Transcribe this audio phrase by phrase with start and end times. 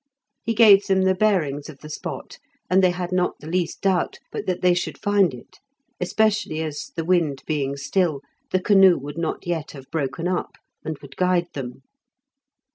[0.43, 2.39] He gave them the bearings of the spot,
[2.71, 5.59] and they had not the least doubt but that they should find it,
[5.99, 10.97] especially as, the wind being still, the canoe would not yet have broken up, and
[11.03, 11.83] would guide them.